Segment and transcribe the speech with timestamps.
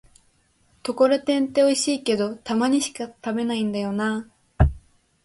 [0.81, 4.67] ところてんっておいしいけど、たまにしか食べないんだよなぁ